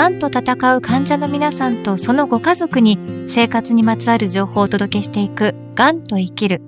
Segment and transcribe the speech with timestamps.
[0.00, 6.62] 癌と戦う患者の皆さんとそのご家族に生活にまつわる情報をお届けしていく癌と生きる。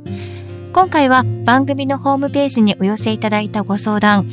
[0.74, 4.28] 今回は番組のホームページにお寄せいただいたご相談、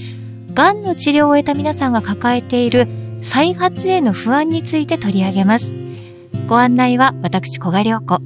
[0.53, 2.89] 癌の治療を終えた皆さんが抱えている
[3.21, 5.71] 再発への不安について取り上げます。
[6.49, 8.19] ご案内は私小賀良子。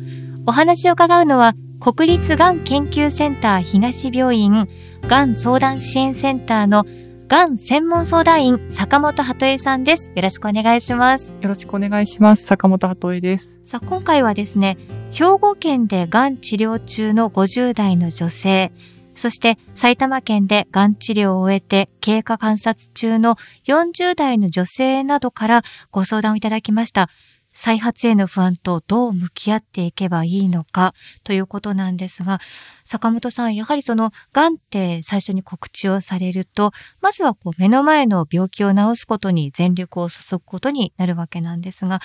[0.47, 4.67] お話を伺うのは国立がん研究センター東病院
[5.03, 6.83] がん相談支援センターの
[7.27, 10.11] がん専門相談員坂本鳩恵さんです。
[10.13, 11.33] よろしくお願いします。
[11.41, 12.45] よろしくお願いします。
[12.45, 13.57] 坂本鳩恵です。
[13.65, 14.77] さあ、今回はですね、
[15.11, 18.73] 兵庫県でがん治療中の50代の女性、
[19.15, 23.37] そして埼玉県でがん治療を終えて経過観察中の
[23.67, 27.09] 40代の女性などからご相談をいただきました。
[27.53, 30.93] 再発への不安とどう向き合っていけばいいのか
[31.23, 32.39] ということなんですが、
[32.83, 36.71] 坂本さん、やはりその、癌って最初に告知をされると、
[37.01, 42.01] まずはこう目の前の病気を治すことに全力を注ぐことになるわけなんですが、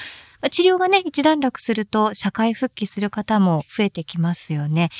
[0.50, 4.90] 治療がね、一段落すると社会復帰する方も増えてきますよね。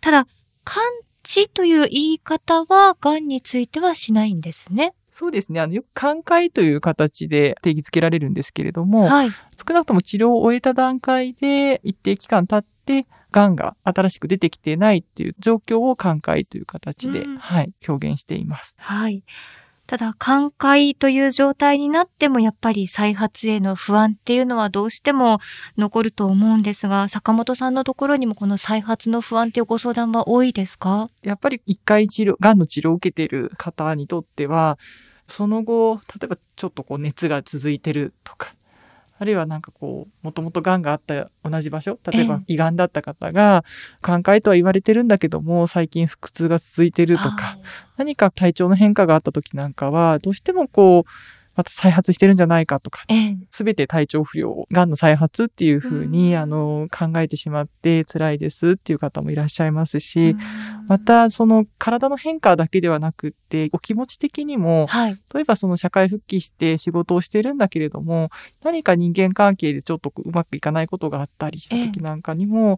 [0.00, 0.26] ただ、
[0.64, 0.82] 完
[1.22, 4.94] 治という言い方は、癌についてはしないんですね。
[5.18, 5.60] そうですね。
[5.60, 18.76] あの、よく寛解という形で定義づけられるんですけれども、はい、少なくとも治療を終えた段階で一定期間経って、癌が新しく出てきてないっていう状況を寛解という形で、うん、はい、表現しています。
[18.78, 19.24] はい。
[19.86, 25.38] ただ、寛解という状態になっても、やっぱり再発への不安っていうのはどうしても
[25.78, 31.08] 残ると思うんですが、坂本さんのところにもこの再発の不安っていうご相談は多いですか？
[31.22, 34.76] やっぱり一回治療、癌の治療を受けている方にとっては、
[35.28, 38.54] その後、例えばちょっとこう熱が続いてるとか、
[39.18, 43.64] あるいはなんかこう、もともと癌があった同じ場所、例えば胃がんだった方が、
[44.02, 47.56] 寛解とは言われてるんだけども、最近腹痛が続いてるとか、
[47.96, 51.10] 何か体調の変化があった時なんかは、どうしてもこう、
[51.56, 53.04] また再発してるんじゃないかとか、
[53.50, 60.36] す、べ、て体調不良、癌の再発っていうふうに、あの、考えてしまって辛いですっていう方もいらっしゃいますし、
[60.86, 68.28] また、その体の変化だけではなくって、お気持ち的にも、はい、例えばその社会復帰して仕事をしてるんだけれども、
[68.62, 72.76] 何か人間関係でちょっとうまくいかないことがあったりした時なんかにも、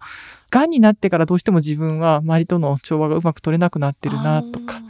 [0.51, 4.81] 癌になってからどうしても自分は周りとの調和がうまく取れなくなってるなとか、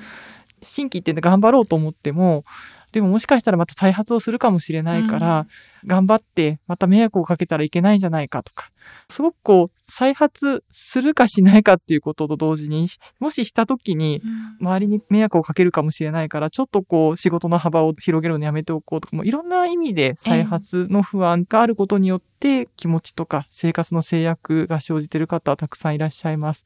[0.62, 2.44] 心機一転で頑張ろうと思っても、
[2.92, 5.46] でももしかしたらまた再発をするかもしれないから、
[5.82, 8.70] うん、頑張ってまた迷惑をかけたらいけないんじゃないかとか、
[9.10, 12.88] すごくこう、再発するかしないかっていうことと同時に、
[13.20, 14.22] もしした時に、
[14.60, 26.64] 周りに迷惑をかけるかもしれないから、ちょっとこう、仕事の幅を広げるのやめておこうとか、もいろんな意味で再発の不安があることによって、気持ちとか生活の制約が生じている方はたくさんいらっしゃいます。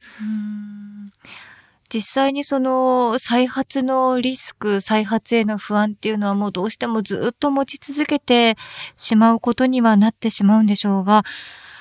[1.93, 8.55] 実際にその再発のリスク、再発への不安っていうのはもうどうしてもずっと持ち続けて
[8.95, 11.23] しまうことにはなってしまうんでしょうが、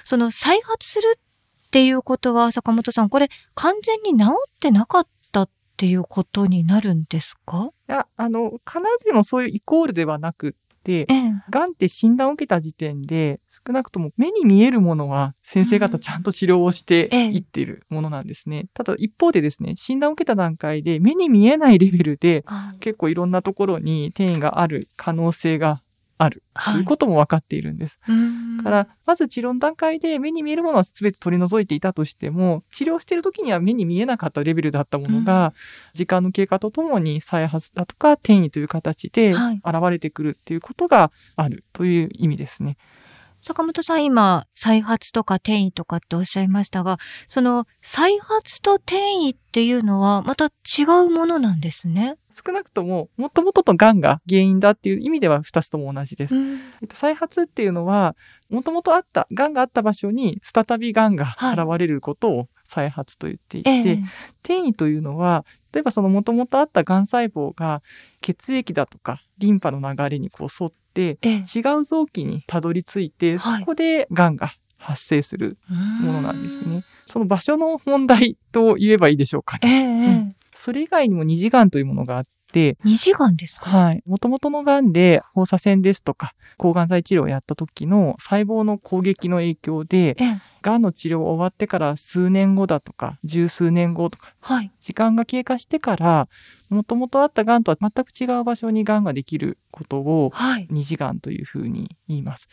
[0.05, 7.71] その再発するっていうことは坂本さん、これ完全に治ってなかったっていうことになるんですか？
[7.89, 10.55] いや、あの、必ずしもそういうイコールではなく、
[11.50, 18.60] がんって診断を受けた時点で、少なくとも目に見えるものは先生方ちゃんと治療をしていっているものなんですね。
[18.60, 22.44] うん、ただ一方でですね、診断を受けた段階で目に見えないレベルで
[22.81, 25.82] 結構いろんなところに転移がある可能性が
[26.22, 26.44] ある。
[26.55, 27.99] ということも分かっているんです。
[28.03, 28.12] は
[28.60, 35.53] い、から、まず治療の段階で目に見えるものは全て取り除いていたとしても、治療している時には目に見えなかったレベルだったものが、
[35.94, 42.66] 時間の経過とともに再発だとか転移という形で現れてくるっていうことがあるという意味ですね。
[42.66, 43.01] はい
[43.42, 52.16] 坂本さん今、再発とか転移とかっておっしゃいましたが、その再発と転移っていうのはまた違うものなんですね？
[52.31, 56.36] 少なくとも、もともとの癌が原因だっていう意味では2つとも同じです。
[56.36, 58.16] えっと、再発っていうのは、
[58.48, 63.93] もともとあった、癌があった場所に再び癌が現れることを再発と言っていて、はいえ。
[63.93, 64.03] ー、
[64.43, 67.82] 転移というのは、例えばそのもともとあった癌細胞が
[68.23, 76.85] 血液だとかリンパの流れにこう沿って、違う臓器にたどり着いて、そこで癌が発生するものなんですね。
[77.06, 79.61] その場所の問題と言えばいいでしょうかね。
[79.62, 83.69] えーうん、それ以外にも二次癌というものがあって、二次癌ですか？
[83.69, 84.02] はい。
[84.06, 96.28] もともとの癌で放射線ですとか、抗がん剤治療をやった時の細胞の攻撃の影響で、えーがんの治療終わってから数年後だとか、十数年後とか、はい、時間が経過してから、
[96.70, 102.48] もともとあったがんとは全く違う場所にがんができることを、はい、二次がんというふうに言います。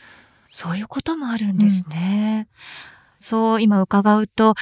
[0.47, 2.47] そういうこともあるんですね。
[2.49, 2.65] うん、
[3.19, 4.55] そう今伺うと、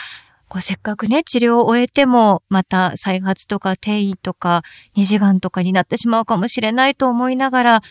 [0.50, 4.62] こうせっかくね、治療を終えても、また再発とか転移とか
[4.96, 7.82] 二次がんとかになってしまうかもしれないと思いながら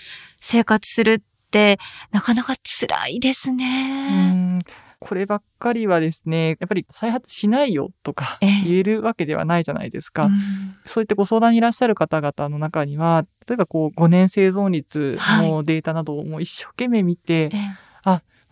[0.41, 1.79] 生活するっって、
[2.11, 4.56] なかなか辛いですうね。
[4.56, 4.58] ん。
[4.99, 8.50] こればっかりはですね、やっぱり再発しないよとかええ。
[8.64, 10.25] 言えるわけではないじゃないですか。
[10.25, 10.76] うん。
[10.87, 17.56] そういってご相談にいらっしゃる方々の中には、例えばこう5年生存率のデータなどをもう一生懸命見て、え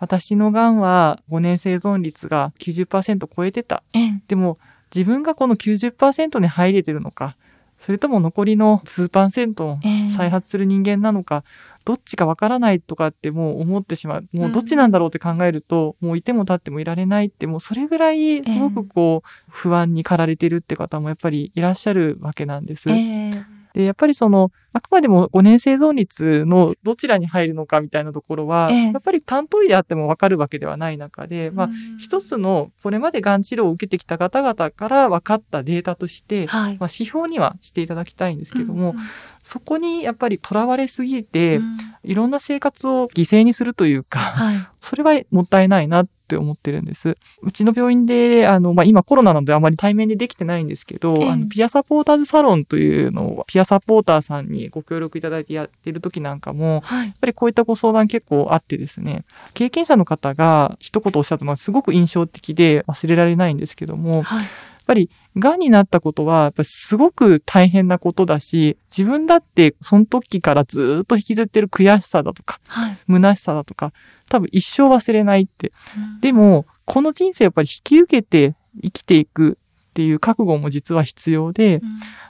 [0.04, 3.82] 私のがんは5年生存率が90%超えてた。
[3.94, 4.58] ええでも
[4.94, 7.36] 自分がこの90%に入れてるのか、
[7.78, 9.78] それとも残りの数パーセント
[10.16, 11.42] 再発する人間なのか、
[11.84, 14.28] どっちかわからないとかってもう思ってしまう。
[14.32, 22.88] もうどっちなんだろうって考えると、もういても立ってもいられないって、もうそれぐらいすごくこう、不安に駆られてるって方もやっぱりいらっしゃるわけなんです。
[22.90, 36.78] ええで、やっぱりその、あくまでも5年生存率のどちらに入るのかみたいなところは、ええやっぱり担当医であってもわかるわけではない中で、まあ、うん一つのこれまでがん治療を受けてきた方々から分かったデータとして、はい。
[36.78, 38.96] まあ、指標にはしていただきたいんですけども、うん
[39.44, 44.56] そこにやっぱりとらわれすぎて、うんいろんな生活を犠牲にするというか、はい。
[44.80, 47.16] それはもったいないなって思ってるんです。
[47.42, 59.24] うちの病院で、あの、まあ、今コロナなのであまり対面でできてないんですけど、ええあの、ピアサポーターズサロンというのを、ピアサポーターさんにご協力いただいてやってる時なんかも、はいやっぱりこういったご相談結構あってですね、
[59.54, 64.46] 経験者の方が一言おっしゃったのはすごく印象的で忘れられないんですけども、やっはい。
[64.86, 72.98] ぱり癌になったことはやっぱりすごく大変なことだし、自分だってその時からずっと引きずってる悔しさだとか、はい。
[73.08, 73.92] 虚しさだとか、
[74.28, 75.72] 多分一生忘れないって。
[75.96, 79.58] うんでも、この人生やっぱり引き受けて生きていく
[79.94, 81.82] っていう覚悟も実は必要で、うん。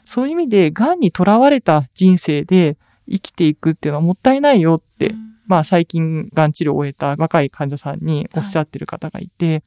[0.05, 2.77] そういう意味で癌にとらわれた人生で
[3.11, 5.15] 生きていくっていうのはもったいないよって、
[5.47, 9.63] まあ最近がん治療を終えた若い患者さんにおっしゃってる方がいて、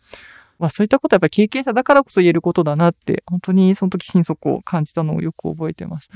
[0.60, 6.10] まあそういったことはやっぱり経験者だからこそ言えることだなって、本当にその時心底を感じたのをよく覚えてます。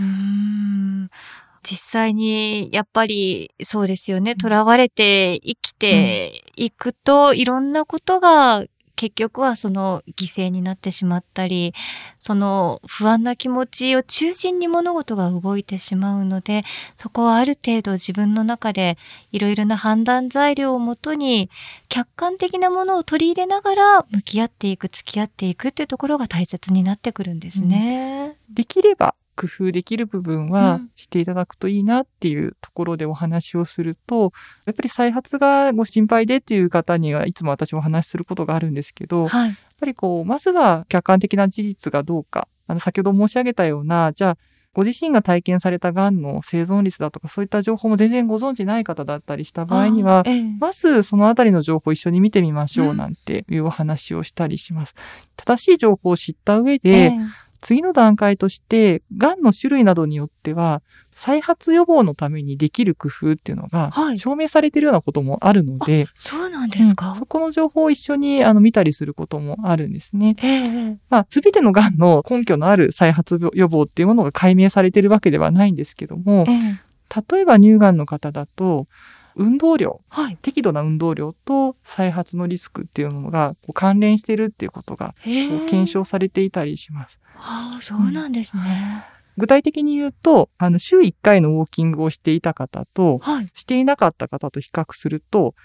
[1.64, 4.36] 実際に、やっぱり、そうですよね。
[4.40, 8.66] 囚われて生きていくと、いろんなことが、
[9.02, 11.74] 結局はその犠牲になってしまったり、
[12.20, 16.64] その不安な気持ちを中心に物事が動いてしまうので、
[16.98, 19.00] そこはある程度自分の中で
[19.32, 21.50] いろいろな判断材料をもとに、
[21.90, 28.38] 客観的なものを取り入れながら向き合っていく、付き合っていくっていうところが大切になってくるんですね。
[28.54, 34.32] できれば工夫できる部分はうんしていただくといいなっていうところでお話をすると、
[34.66, 39.56] やっぱり再発がご心配でっていう方にはいつも私もお話しすることがあるんですけど、やっはい。
[39.80, 44.38] ぱりこう、まずは客観的な事実がどうか、あの、先ほど申し上げたような、じゃあ、
[44.74, 54.94] ご自身が体験された癌の生存率だとか、そういった情報も全然ご存知ない方だったりした場合にはあ、ええまずそのあたりの情報を一緒に見てみましょううんなんていうお話をしたりします。
[55.36, 57.18] 正しい情報を知った上で、ええ
[57.62, 60.82] 次の段階として、癌の種類などによっては、
[61.12, 67.16] 再発予防のためにできる工夫っていうのがはい、証明されているようなこともあるので、そうなんですうんか。
[67.18, 70.36] そこの情報を一緒にあの見たりすることもあるんですね。
[70.42, 76.56] えええまあ、すべての癌の根拠のある再発予防っていうものが解明されているわけではないんですけどもえ、え
[76.88, 76.92] え
[77.32, 78.88] 例えば乳がんの方だと、
[79.36, 80.38] 運動量、はい。
[80.42, 87.20] 適度な運動量と再発のリスクっていうのがこう関連しているっていうことが検証されていたりします。
[87.36, 89.06] ああ、そうなんですね。
[89.38, 93.50] 具体的に言うと、あの、週1回のウォーキングをしていた方と、はい。
[93.54, 95.56] していなかった方と比較すると、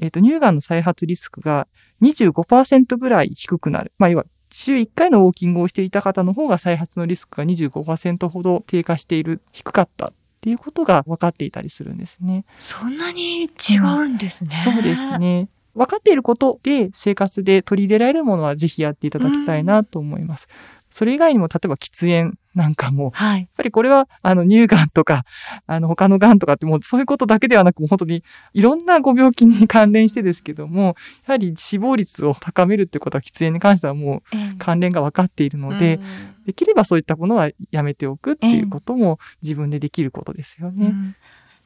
[0.00, 1.66] えっ、と、乳がんの再発リスクが
[2.02, 3.92] 25%ぐらい低くなる。
[3.98, 10.12] まあ、要は、週1回のウォーキングをしていた方の方が再発のリスクが25%ほど低下している、低かった
[10.46, 12.44] っていうことが分かっていたりするんですね。
[12.58, 14.54] そんなに違うんですね。
[14.62, 15.18] そうです。
[15.18, 15.48] ね。
[15.74, 20.46] 分かっていることで生活で取り入れられるものはぜひやっていただきたいなと思います。
[20.88, 23.40] それ以外にも例えば喫煙なんかも、はい。
[23.40, 25.24] やっぱりこれは、あの、乳がんとか、
[25.66, 28.22] あの、他のがんとかってもうそういうことだけではなく、本当に
[28.54, 30.94] いろんなご病気に関連してですけども、
[31.26, 40.86] やはり死亡率を高めるってことは喫煙に関してはもうええ関連が分かっているので、うんできればそういったものはやめておくっていうことも自分でできることですよね。
[40.86, 41.16] うん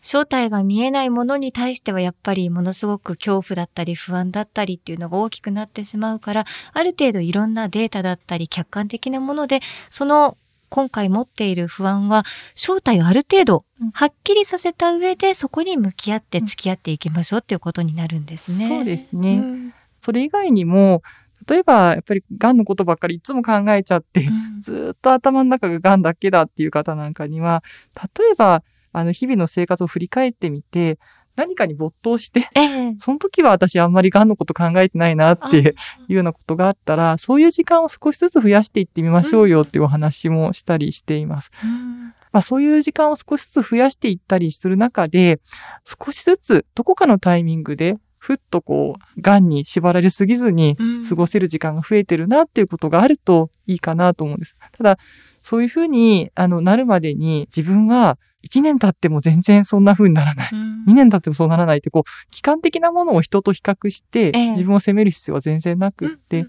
[0.02, 9.60] 正体が見えないものに対してはやっぱりものすごく恐怖だったり不安だったりっていうのが大きくなってしまうから、ある程度いろんなデータだったり客観的なもので、
[9.90, 10.38] その
[10.70, 18.68] 今回持っている不安は正体をある程度うんはっきりさせた上でそこに向き合って付き合っていきましょうっていうことになるんですね。
[18.68, 21.02] そうですねうんそれ以外にも、
[21.48, 24.60] 例えばやっぱりがんのことばっかりいつも考えちゃって、うん。
[24.60, 27.62] ずーっと頭の中ががんだけだっていう方なんかには、
[28.18, 30.98] 例えば、あの、日々の生活を振り返ってみて、
[31.36, 32.96] 何かに没頭して、ええ。
[32.98, 35.74] その時は私あんまりがんのこと考えてないなっていう
[36.12, 41.50] ようなことがあったら、そういう時間を少しずつ増やしていってみましょうよっていうお話もしたりしています。
[41.64, 42.14] うん。
[42.32, 45.40] まあそういう時間を少しずつ増やしていったりする中で、
[45.84, 50.76] 少しずつどこかのタイミングでふっとこう、癌に縛られすぎずに
[51.08, 54.56] 過ごせる時間が増えてるなっていうことがあるといいかなと思うんです。
[54.72, 54.98] ただ、
[55.42, 60.50] そういうふうに、あの、なるまでに自分は1年経っても全然そんな風にならない。
[60.52, 66.46] うん、2年経ってもそうならないって、こう、期間的なものを人と比較して、自分を責める必要は全然なくって、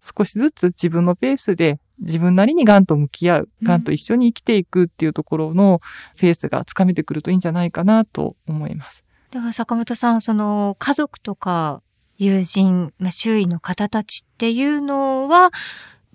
[0.00, 5.80] 少しずつ自分のペースで自分なりに癌と向き合う、癌と一緒に生きていくっていうところの
[6.16, 9.04] ペースがつかめてくるといいんじゃないかなと思います。
[9.30, 11.82] では坂本さん、その家族とか
[12.16, 15.50] 友人、まあ、周囲の方たちっていうのは、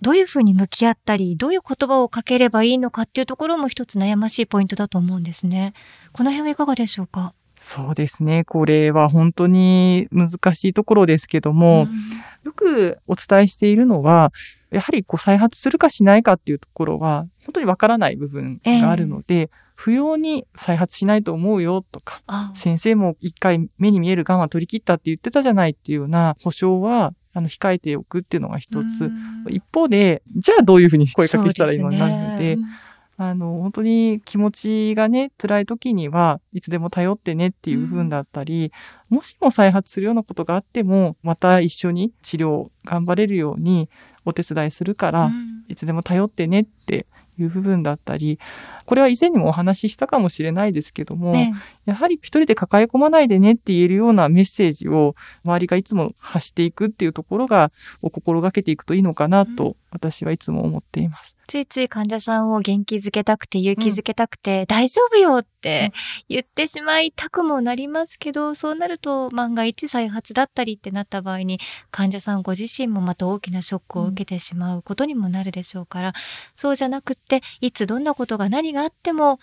[0.02, 5.74] どういうふうに向き合ったり、どういう言葉をかければいいのかっていうところも一つ悩ましいポイントだと思うんですね。
[6.12, 7.34] この辺はいかがでしょうか？
[7.56, 8.44] そうですね。
[8.44, 11.90] これは本当に難しいところですけども、うん、
[12.44, 14.34] よくお伝えしているのは、
[14.72, 22.22] やはりこう再発するかしないかっていうところは、本当にわからない部分があるので、えー、不要に再発しないと思うよとか、
[22.56, 29.12] 先生も一回目に見える癌は取り切ったって言ってたじゃないっていうような保証は、あの、控えておくっていうのが一つ。
[29.50, 32.58] 一方で、じゃあどういうふうに声かけしたらいいのになるので、
[33.18, 38.72] あの、本当に気持ちがね、辛い時にはいつでも頼ってねっていう風だったり、
[39.12, 43.90] うん、もしも再発するようなことがあっても、また一緒に治療頑張れるように
[44.26, 47.06] お手伝いするから、うん、いつでも頼ってねって
[47.40, 48.40] いう部分だったり、
[48.86, 51.54] これは以前にもお話ししたかもしれないですけども、ね、
[51.86, 57.72] やはり一人で抱え込まないでねって言えるようなメッセージを周りがいつも発していくっていうところが、
[58.02, 61.33] を心がけていくといいのかなと私はいつも思っています。
[61.48, 65.92] ついつい患者さんを元気づけたくて勇気づけたくて、うん、大丈夫よって
[66.30, 71.60] 言ってしまいたくもなりますけど、そうなると万が一再発だったりってなった場合に
[71.92, 76.14] 患者さんご自身もまた大きなショックを受けてしまうことにもなるでしょうから、うん、
[76.56, 79.40] そうじゃなくっていつどんなことが何があっても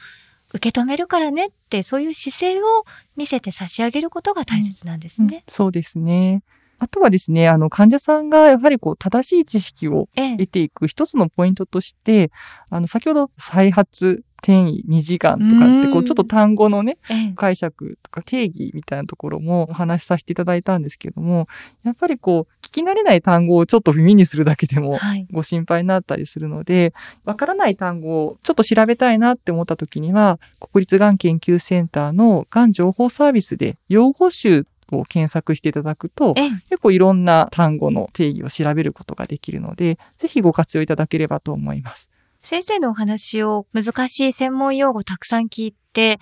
[0.52, 2.85] 受け止めるからねってそういう姿勢を
[3.16, 5.45] 見せて差し上げることが大切なんですね。
[5.47, 6.42] うん、そうですね。
[6.80, 12.30] あとはですね、あの、患者さんがやはりこう、正しい知識を得ていく一つのポイントとして、
[12.70, 16.96] あの、先ほど再発転移2時間とかって、こう、ちょっと単語のね、
[17.37, 21.46] 解釈とか定義みたいなところもお話しさせていただいたんですけども、
[21.84, 24.99] やっぱりこう、聞き慣れない単語をちょっと耳にするだけでも
[25.30, 26.94] ご心配になったりするので、
[27.25, 30.40] わ、はい、からない単語をちょっと調べたいなって思った時には、
[30.72, 34.64] 国立がん研究センターのがん情報サービスで用語集
[34.99, 36.35] を検索していただくと、
[36.68, 42.09] 結構いろんな単語の定義を調べることができるので、ぜひご活用いただければと思います。
[42.42, 46.18] 先生のお話を難しい専門用語たくさん聞いて、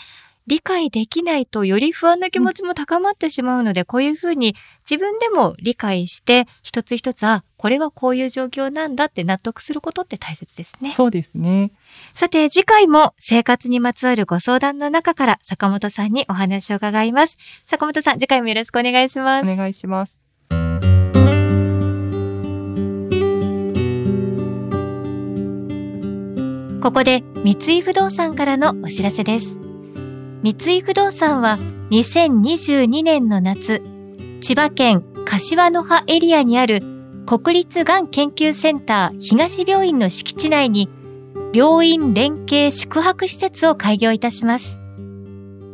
[0.48, 4.56] 理解できないとより不安な気持ちも高まってしまうので、うん、こういうふうに
[4.90, 10.92] 自分でも理解して、一つ一つ、あ、これはこういう状況なんだって納得することって大切ですね。
[10.92, 11.72] そうですね。
[12.14, 17.36] さて、次回も生活にまつわるご相談の中から坂本さんにお話を伺います。
[17.66, 19.50] 坂本さん、次回もよろしくお願いします。
[19.50, 20.18] お願いします。
[26.80, 29.67] ここで三井不動産からのお知らせです。
[30.40, 31.58] 三井不動産は
[31.90, 33.82] 2022年の夏、
[34.40, 36.80] 千葉県柏の葉エリアにある
[37.26, 40.88] 国立がん研究センター東病院の敷地内に
[41.52, 44.78] 病院連携宿泊施設を開業いたします。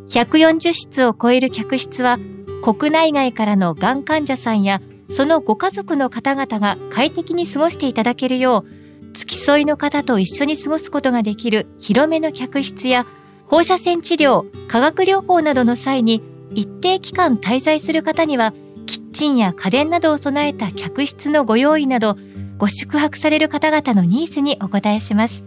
[0.08, 2.16] 140室を超える客室は
[2.62, 4.80] 国内外からのがん患者さんや
[5.10, 13.06] そのご家族の方々が快適に過ごしていただけるよう付き添いの方と一緒に過ごすことができる広めの客室や
[13.46, 16.22] 放射線治療、化学療法などの際に
[16.54, 18.52] 一定期間滞在する方には、
[18.86, 22.16] キッチンや家電などを備えた客室のご用意など、
[22.58, 25.44] ご宿泊される方々のニーズにお答えします。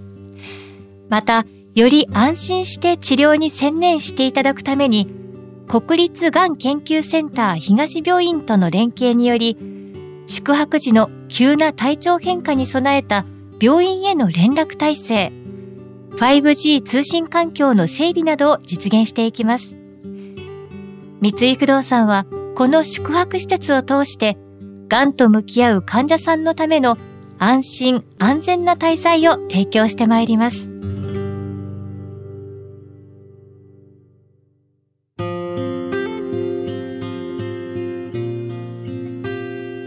[1.10, 5.08] また、より安心して治療に専念していただくために、
[5.68, 9.58] 国立がん研究センター東病院との連携により、
[10.25, 13.25] 宿泊時の急な体調変化に備えた
[13.62, 15.34] 病院への連絡体制、
[16.12, 19.76] 5G 通信環境の整備などを実現していきます。
[21.22, 24.38] 三井不動産は、この宿泊施設を通して、
[24.88, 26.98] 癌と向き合う患者さんのための
[27.40, 30.70] 安心安全な滞在を提供してまいります。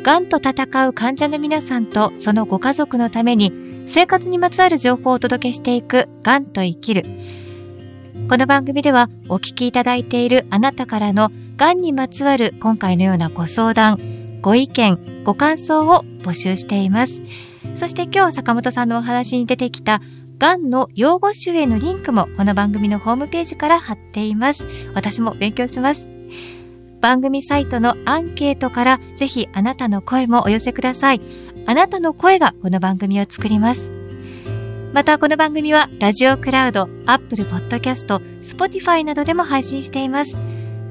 [0.03, 3.53] 癌と戦う患者の皆さんとそのご家族のために
[3.91, 7.03] 生活にまつわる情報をお届けしていく、がんと生きる。
[8.29, 13.99] この番組ではお聞きいただいているあなたからのがんにまつわる今回のようなご相談、
[14.43, 17.21] ご意見、ご感想を募集しています。
[17.75, 20.01] そして今日坂本さんのお話に出てきた
[20.39, 24.65] がんの用語集へのリンクもこの番組のホームページから貼っています。
[24.95, 26.09] 私も勉強します。
[27.01, 31.21] 番組サイトのアンケートからぜひあなたの声もお寄せください。
[31.71, 33.93] あなたの声がこの番組を作ります。
[34.93, 40.37] またこの番組はラジオクラウド、 Apple Podcast、Spotify などでも配信しています。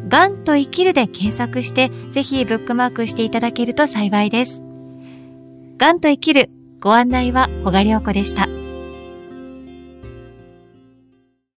[0.07, 4.61] がんと生きるで検索して、ぜひブックマークしていただけると幸いです。
[5.77, 8.47] がんと生きるご案内は小賀良子でした。